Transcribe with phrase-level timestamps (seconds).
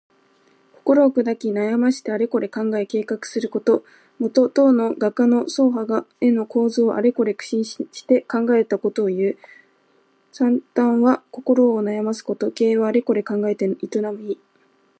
[0.73, 3.83] 心をくだき、悩ましてあれこれ考え計画すること。
[4.17, 9.37] もと、唐の画家の曹覇が絵の構図をあれこれ苦心して考えたことをいう。
[10.33, 12.49] 「惨憺」は心を悩ますこと。
[12.51, 13.69] 「経営」はあれこれ考えて営
[13.99, 14.39] む意。